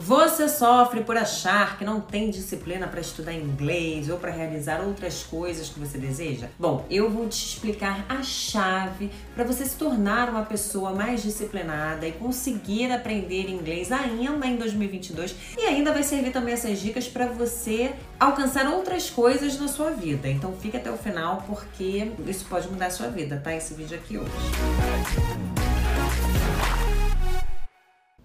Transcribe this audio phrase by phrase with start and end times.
[0.00, 5.24] Você sofre por achar que não tem disciplina para estudar inglês ou para realizar outras
[5.24, 6.46] coisas que você deseja?
[6.56, 12.06] Bom, eu vou te explicar a chave para você se tornar uma pessoa mais disciplinada
[12.06, 17.26] e conseguir aprender inglês ainda em 2022 e ainda vai servir também essas dicas para
[17.26, 20.28] você alcançar outras coisas na sua vida.
[20.28, 23.52] Então fique até o final porque isso pode mudar a sua vida, tá?
[23.52, 24.30] Esse vídeo aqui hoje.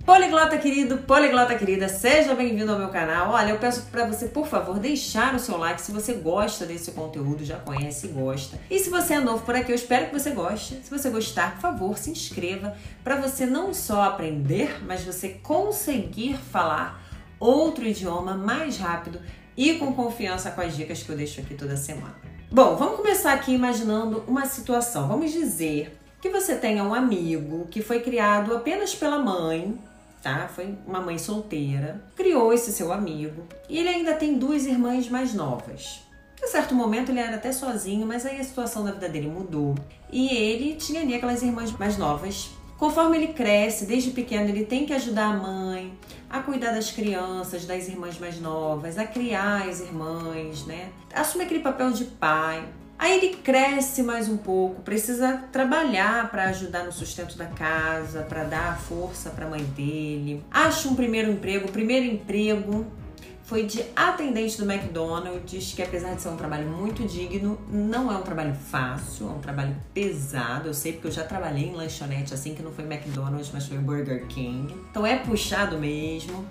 [0.06, 3.32] Poliglota querido, poliglota querida, seja bem-vindo ao meu canal.
[3.32, 6.92] Olha, eu peço para você, por favor, deixar o seu like se você gosta desse
[6.92, 8.60] conteúdo, já conhece e gosta.
[8.70, 10.82] E se você é novo por aqui, eu espero que você goste.
[10.84, 16.38] Se você gostar, por favor, se inscreva para você não só aprender, mas você conseguir
[16.38, 17.02] falar
[17.40, 19.22] outro idioma mais rápido
[19.56, 22.16] e com confiança com as dicas que eu deixo aqui toda semana.
[22.52, 25.08] Bom, vamos começar aqui imaginando uma situação.
[25.08, 29.80] Vamos dizer que você tenha um amigo que foi criado apenas pela mãe
[30.24, 30.48] tá?
[30.48, 35.34] Foi uma mãe solteira, criou esse seu amigo e ele ainda tem duas irmãs mais
[35.34, 36.02] novas.
[36.42, 39.76] Em certo momento ele era até sozinho, mas aí a situação da vida dele mudou
[40.12, 42.50] e ele tinha ali aquelas irmãs mais novas.
[42.78, 45.98] Conforme ele cresce, desde pequeno, ele tem que ajudar a mãe
[46.30, 50.90] a cuidar das crianças, das irmãs mais novas, a criar as irmãs, né?
[51.14, 52.68] Assume aquele papel de pai.
[52.98, 58.44] Aí ele cresce mais um pouco, precisa trabalhar para ajudar no sustento da casa, para
[58.44, 60.44] dar força para a mãe dele.
[60.50, 62.86] Acha um primeiro emprego, o primeiro emprego
[63.44, 68.16] foi de atendente do McDonald's, que apesar de ser um trabalho muito digno, não é
[68.16, 70.70] um trabalho fácil, é um trabalho pesado.
[70.70, 73.78] Eu sei porque eu já trabalhei em lanchonete assim, que não foi McDonald's, mas foi
[73.78, 74.74] Burger King.
[74.90, 76.46] Então é puxado mesmo.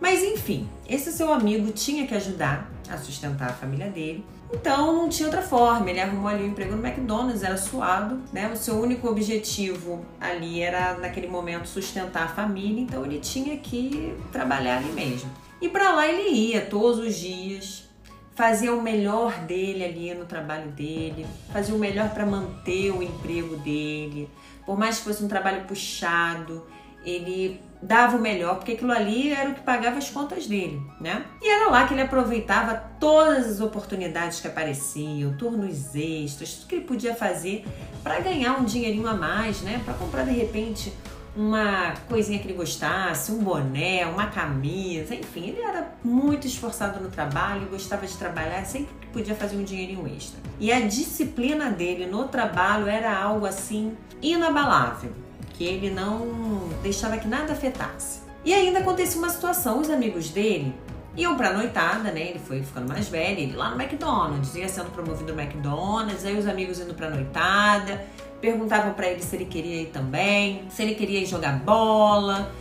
[0.00, 4.24] Mas enfim, esse seu amigo tinha que ajudar a sustentar a família dele.
[4.52, 5.90] Então não tinha outra forma.
[5.90, 8.50] Ele arrumou ali um emprego no McDonald's, era suado, né?
[8.52, 14.14] O seu único objetivo ali era naquele momento sustentar a família, então ele tinha que
[14.32, 15.30] trabalhar ali mesmo.
[15.60, 17.88] E para lá ele ia todos os dias,
[18.34, 23.56] fazia o melhor dele ali no trabalho dele, fazia o melhor para manter o emprego
[23.56, 24.28] dele.
[24.64, 26.66] Por mais que fosse um trabalho puxado,
[27.06, 31.24] ele dava o melhor, porque aquilo ali era o que pagava as contas dele, né?
[31.40, 36.74] E era lá que ele aproveitava todas as oportunidades que apareciam, turnos extras, tudo que
[36.74, 37.64] ele podia fazer
[38.02, 39.80] para ganhar um dinheirinho a mais, né?
[39.84, 40.92] Para comprar de repente
[41.36, 47.10] uma coisinha que ele gostasse, um boné, uma camisa, enfim, ele era muito esforçado no
[47.10, 50.40] trabalho, gostava de trabalhar, sempre que podia fazer um dinheirinho extra.
[50.58, 55.25] E a disciplina dele no trabalho era algo assim inabalável
[55.56, 58.20] que ele não deixava que nada afetasse.
[58.44, 60.74] E ainda acontecia uma situação, os amigos dele
[61.16, 62.28] iam pra noitada, né?
[62.28, 66.38] Ele foi ficando mais velho, ele lá no McDonald's, ia sendo promovido no McDonald's, aí
[66.38, 68.06] os amigos indo pra noitada,
[68.40, 72.52] perguntavam para ele se ele queria ir também, se ele queria ir jogar bola,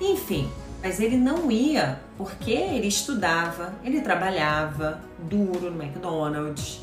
[0.00, 0.50] enfim.
[0.82, 6.80] Mas ele não ia porque ele estudava, ele trabalhava duro no McDonald's.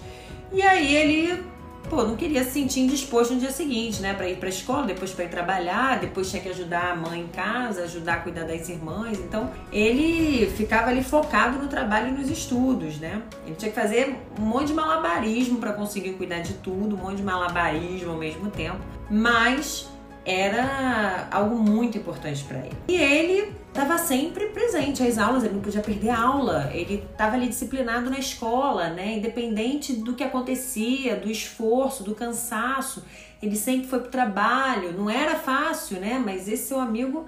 [0.52, 1.44] E aí ele
[1.90, 4.14] pô, não queria se sentir indisposto no dia seguinte, né?
[4.14, 7.28] Pra ir pra escola, depois pra ir trabalhar, depois tinha que ajudar a mãe em
[7.28, 9.20] casa, ajudar a cuidar das irmãs.
[9.20, 13.22] Então, ele ficava ali focado no trabalho e nos estudos, né?
[13.46, 17.18] Ele tinha que fazer um monte de malabarismo para conseguir cuidar de tudo, um monte
[17.18, 18.80] de malabarismo ao mesmo tempo.
[19.10, 19.88] Mas
[20.26, 22.76] era algo muito importante para ele.
[22.88, 27.48] E ele estava sempre presente às aulas, ele não podia perder aula, ele estava ali
[27.48, 29.18] disciplinado na escola, né?
[29.18, 33.06] Independente do que acontecia, do esforço, do cansaço,
[33.42, 34.94] ele sempre foi para o trabalho.
[34.94, 36.22] Não era fácil, né?
[36.24, 37.26] Mas esse seu amigo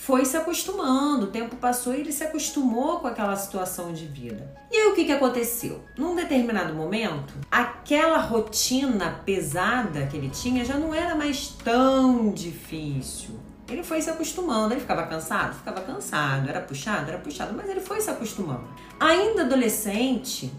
[0.00, 4.50] foi se acostumando, o tempo passou e ele se acostumou com aquela situação de vida.
[4.72, 5.84] E aí o que, que aconteceu?
[5.94, 13.38] Num determinado momento, aquela rotina pesada que ele tinha já não era mais tão difícil.
[13.68, 15.54] Ele foi se acostumando, ele ficava cansado?
[15.54, 17.10] Ficava cansado, era puxado?
[17.10, 18.64] Era puxado, mas ele foi se acostumando.
[18.98, 20.50] Ainda adolescente,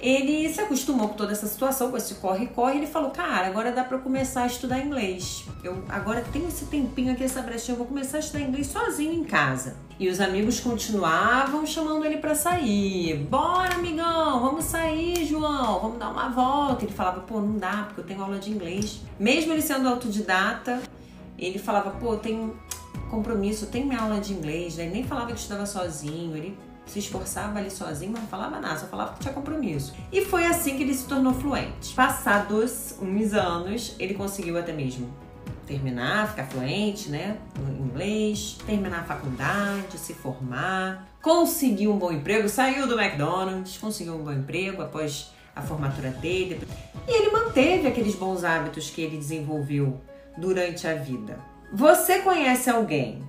[0.00, 3.84] ele se acostumou com toda essa situação, com esse corre-corre, ele falou: Cara, agora dá
[3.84, 5.44] para começar a estudar inglês.
[5.62, 9.12] Eu agora tenho esse tempinho aqui, essa brechinha, eu vou começar a estudar inglês sozinho
[9.12, 9.76] em casa.
[9.98, 13.16] E os amigos continuavam chamando ele para sair.
[13.28, 16.84] Bora, amigão, vamos sair, João, vamos dar uma volta.
[16.84, 19.00] Ele falava: Pô, não dá, porque eu tenho aula de inglês.
[19.18, 20.80] Mesmo ele sendo autodidata,
[21.38, 22.56] ele falava: Pô, eu tenho
[23.10, 24.78] compromisso, eu tenho minha aula de inglês.
[24.78, 26.56] Ele nem falava que estudava sozinho, ele
[26.90, 29.94] se esforçava ali sozinho, não falava nada, só falava que tinha compromisso.
[30.10, 31.94] E foi assim que ele se tornou fluente.
[31.94, 35.08] Passados uns anos, ele conseguiu até mesmo
[35.66, 42.48] terminar, ficar fluente, né, no inglês, terminar a faculdade, se formar, conseguiu um bom emprego,
[42.48, 46.60] saiu do McDonald's, conseguiu um bom emprego após a formatura dele.
[47.06, 50.00] E ele manteve aqueles bons hábitos que ele desenvolveu
[50.36, 51.38] durante a vida.
[51.72, 53.22] Você conhece alguém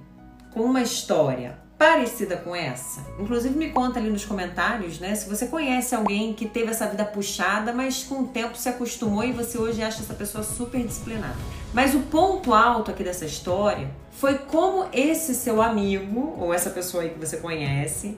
[0.51, 3.01] com uma história parecida com essa?
[3.17, 5.15] Inclusive me conta ali nos comentários, né?
[5.15, 9.23] Se você conhece alguém que teve essa vida puxada, mas com o tempo se acostumou
[9.23, 11.35] e você hoje acha essa pessoa super disciplinada.
[11.73, 17.01] Mas o ponto alto aqui dessa história foi como esse seu amigo, ou essa pessoa
[17.01, 18.15] aí que você conhece,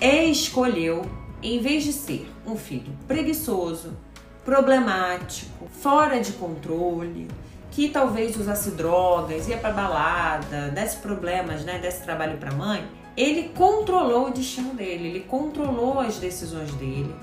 [0.00, 1.04] escolheu,
[1.42, 3.92] em vez de ser um filho preguiçoso,
[4.44, 7.26] problemático, fora de controle,
[7.72, 13.50] que talvez usasse drogas, ia para balada, desse problemas, né, desse trabalho para mãe, ele
[13.54, 17.14] controlou o destino dele, ele controlou as decisões dele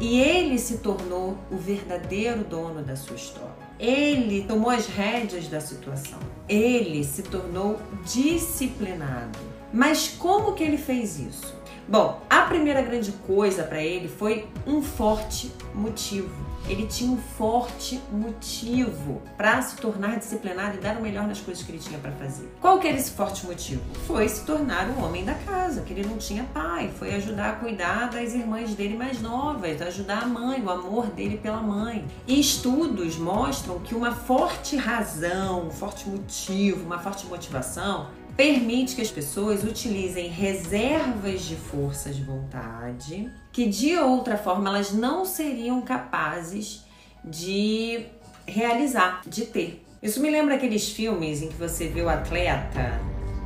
[0.00, 3.50] e ele se tornou o verdadeiro dono da sua história.
[3.78, 6.18] Ele tomou as rédeas da situação.
[6.48, 9.38] Ele se tornou disciplinado.
[9.72, 11.54] Mas como que ele fez isso?
[11.88, 16.30] Bom, a primeira grande coisa para ele foi um forte motivo.
[16.68, 21.62] Ele tinha um forte motivo para se tornar disciplinado e dar o melhor nas coisas
[21.62, 22.48] que ele tinha para fazer.
[22.60, 23.82] Qual que era esse forte motivo?
[24.06, 27.56] Foi se tornar o homem da casa, que ele não tinha pai, foi ajudar a
[27.56, 32.06] cuidar das irmãs dele mais novas, ajudar a mãe, o amor dele pela mãe.
[32.26, 38.06] E estudos mostram que uma forte razão, um forte motivo, uma forte motivação
[38.36, 44.92] permite que as pessoas utilizem reservas de força de vontade que de outra forma elas
[44.92, 46.84] não seriam capazes
[47.22, 48.06] de
[48.46, 49.84] realizar, de ter.
[50.02, 53.00] Isso me lembra aqueles filmes em que você vê o atleta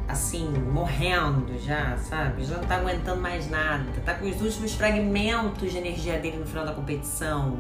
[0.08, 2.44] assim, morrendo já, sabe?
[2.44, 6.46] Já não tá aguentando mais nada, tá com os últimos fragmentos de energia dele no
[6.46, 7.58] final da competição.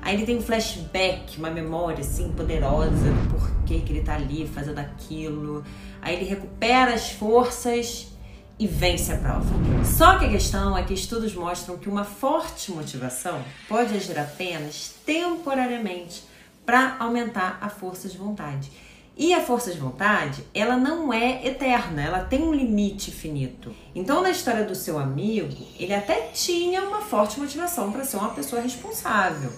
[0.00, 4.46] Aí ele tem um flashback, uma memória assim poderosa do porquê que ele tá ali
[4.46, 5.64] fazendo aquilo.
[6.00, 8.13] Aí ele recupera as forças
[8.58, 9.46] e vence a prova.
[9.84, 14.94] Só que a questão é que estudos mostram que uma forte motivação pode agir apenas
[15.04, 16.22] temporariamente
[16.64, 18.70] para aumentar a força de vontade.
[19.16, 23.74] E a força de vontade, ela não é eterna, ela tem um limite finito.
[23.94, 28.30] Então, na história do seu amigo, ele até tinha uma forte motivação para ser uma
[28.30, 29.52] pessoa responsável.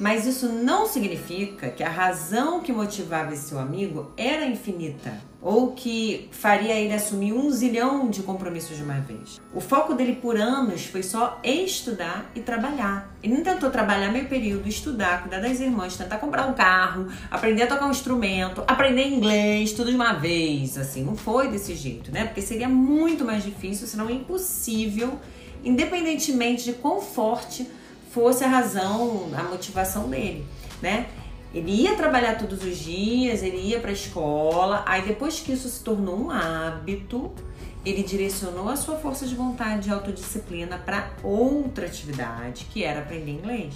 [0.00, 5.72] Mas isso não significa que a razão que motivava esse seu amigo era infinita ou
[5.72, 9.38] que faria ele assumir um zilhão de compromissos de uma vez.
[9.54, 13.14] O foco dele por anos foi só estudar e trabalhar.
[13.22, 17.64] Ele não tentou trabalhar meio período, estudar, cuidar das irmãs, tentar comprar um carro, aprender
[17.64, 20.78] a tocar um instrumento, aprender inglês, tudo de uma vez.
[20.78, 22.24] Assim, não foi desse jeito, né?
[22.24, 25.18] Porque seria muito mais difícil, se não impossível,
[25.62, 27.68] independentemente de quão forte
[28.12, 30.46] fosse a razão, a motivação dele,
[30.82, 31.08] né?
[31.52, 35.68] Ele ia trabalhar todos os dias, ele ia para a escola, aí depois que isso
[35.68, 37.32] se tornou um hábito,
[37.84, 43.32] ele direcionou a sua força de vontade e autodisciplina para outra atividade, que era aprender
[43.32, 43.74] inglês.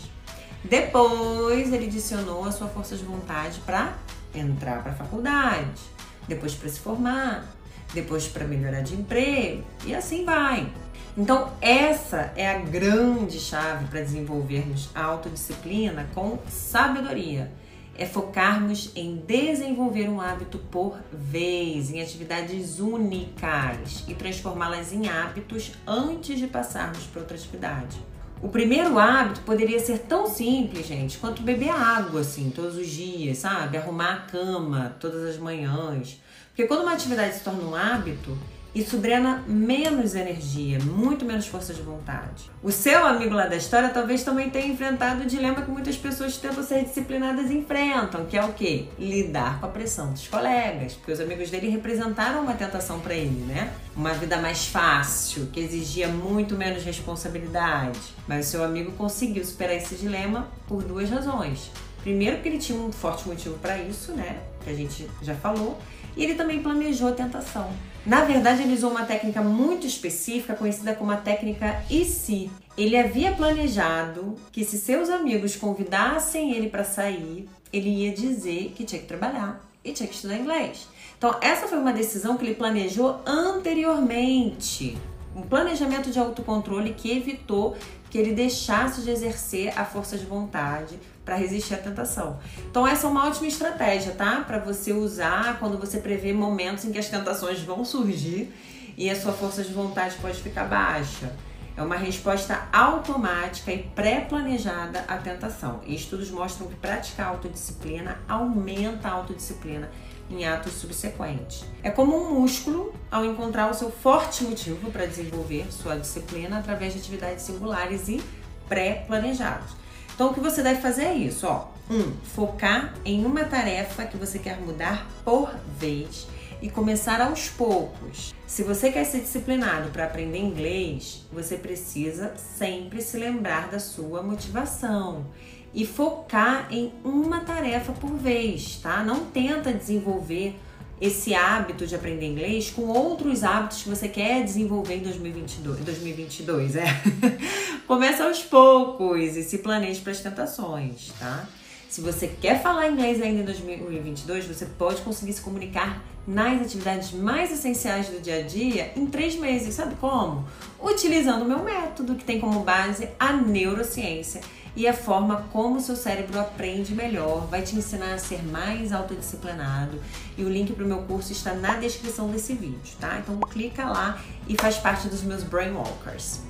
[0.63, 3.95] Depois ele direcionou a sua força de vontade para
[4.35, 5.83] entrar para a faculdade,
[6.29, 7.45] depois para se formar,
[7.93, 10.71] depois para melhorar de emprego e assim vai.
[11.17, 17.53] Então, essa é a grande chave para desenvolvermos a autodisciplina com sabedoria.
[17.97, 25.71] É focarmos em desenvolver um hábito por vez, em atividades únicas e transformá-las em hábitos
[25.87, 27.97] antes de passarmos para outra atividade.
[28.43, 33.39] O primeiro hábito poderia ser tão simples, gente, quanto beber água, assim, todos os dias,
[33.39, 33.79] sabe?
[33.79, 36.21] Arrumar a cama todas as manhãs.
[36.49, 38.37] Porque quando uma atividade se torna um hábito,
[38.75, 42.51] isso drena menos energia, muito menos força de vontade.
[42.61, 46.35] O seu amigo lá da história talvez também tenha enfrentado o dilema que muitas pessoas
[46.35, 48.87] que tentam ser disciplinadas enfrentam, que é o quê?
[48.99, 53.45] Lidar com a pressão dos colegas, porque os amigos dele representaram uma tentação para ele,
[53.47, 53.73] né?
[53.95, 58.01] Uma vida mais fácil, que exigia muito menos responsabilidade.
[58.27, 61.71] Mas o seu amigo conseguiu superar esse dilema por duas razões.
[62.03, 64.41] Primeiro, porque ele tinha um forte motivo para isso, né?
[64.65, 65.79] Que a gente já falou.
[66.17, 67.71] E ele também planejou a tentação.
[68.07, 72.51] Na verdade, ele usou uma técnica muito específica, conhecida como a técnica IC.
[72.77, 78.85] Ele havia planejado que se seus amigos convidassem ele para sair, ele ia dizer que
[78.85, 80.87] tinha que trabalhar e tinha que estudar inglês.
[81.17, 84.99] Então, essa foi uma decisão que ele planejou anteriormente.
[85.35, 87.75] Um planejamento de autocontrole que evitou
[88.11, 92.39] que ele deixasse de exercer a força de vontade para resistir à tentação.
[92.71, 94.43] Então essa é uma ótima estratégia, tá?
[94.47, 98.53] Para você usar quando você prevê momentos em que as tentações vão surgir
[98.97, 101.33] e a sua força de vontade pode ficar baixa.
[101.77, 105.81] É uma resposta automática e pré-planejada à tentação.
[105.85, 109.91] E estudos mostram que praticar autodisciplina aumenta a autodisciplina
[110.31, 111.65] em atos subsequentes.
[111.83, 116.93] É como um músculo ao encontrar o seu forte motivo para desenvolver sua disciplina através
[116.93, 118.23] de atividades singulares e
[118.69, 119.84] pré-planejadas.
[120.15, 121.69] Então, o que você deve fazer é isso, ó.
[121.91, 126.27] Um, focar em uma tarefa que você quer mudar por vez
[126.63, 128.33] e começar aos poucos.
[128.47, 134.23] Se você quer ser disciplinado para aprender inglês, você precisa sempre se lembrar da sua
[134.23, 135.27] motivação
[135.75, 139.03] e focar em uma tarefa por vez, tá?
[139.03, 140.57] Não tenta desenvolver
[141.01, 146.77] esse hábito de aprender inglês com outros hábitos que você quer desenvolver em 2022, 2022
[146.77, 146.85] é.
[147.95, 151.47] Começa aos poucos e se planeje para as tentações, tá?
[151.89, 157.13] Se você quer falar inglês ainda em 2022, você pode conseguir se comunicar nas atividades
[157.13, 159.77] mais essenciais do dia a dia em três meses.
[159.77, 160.45] Sabe como?
[160.83, 164.41] Utilizando o meu método, que tem como base a neurociência
[164.75, 168.93] e a forma como o seu cérebro aprende melhor, vai te ensinar a ser mais
[168.93, 170.03] autodisciplinado.
[170.37, 173.21] E o link para o meu curso está na descrição desse vídeo, tá?
[173.21, 176.41] Então clica lá e faz parte dos meus Brainwalkers.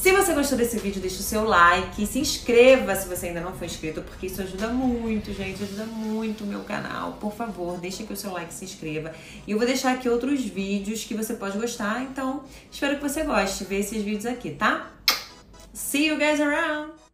[0.00, 3.52] Se você gostou desse vídeo, deixa o seu like, se inscreva se você ainda não
[3.54, 7.14] foi inscrito, porque isso ajuda muito, gente, ajuda muito o meu canal.
[7.14, 9.12] Por favor, deixa aqui o seu like, se inscreva.
[9.46, 13.24] E eu vou deixar aqui outros vídeos que você pode gostar, então espero que você
[13.24, 13.64] goste.
[13.64, 14.92] Vê esses vídeos aqui, tá?
[15.72, 17.05] See you guys around!